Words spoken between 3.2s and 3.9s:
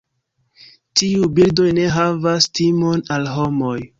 homoj.